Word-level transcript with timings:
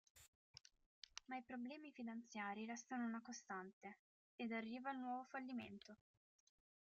Ma 1.25 1.35
i 1.37 1.43
problemi 1.43 1.91
finanziari 1.91 2.65
restano 2.65 3.05
una 3.05 3.21
costante, 3.21 3.99
ed 4.35 4.51
arriva 4.51 4.89
un 4.89 5.01
nuovo 5.01 5.25
fallimento. 5.25 5.95